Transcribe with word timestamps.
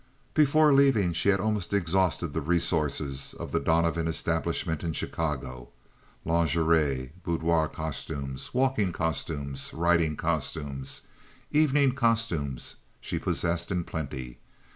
Before 0.33 0.73
leaving 0.73 1.13
she 1.13 1.29
had 1.29 1.39
almost 1.39 1.73
exhausted 1.73 2.29
the 2.33 2.41
resources 2.41 3.35
of 3.35 3.51
the 3.51 3.59
Donovan 3.59 4.07
establishment 4.07 4.83
in 4.83 4.93
Chicago. 4.93 5.69
Lingerie, 6.25 7.11
boudoir 7.23 7.67
costumes, 7.67 8.51
walking 8.51 8.91
costumes, 8.93 9.71
riding 9.75 10.15
costumes, 10.15 11.01
evening 11.51 11.91
costumes 11.93 12.77
she 12.99 13.19
possessed 13.19 13.69
in 13.69 13.83
plenty. 13.83 14.39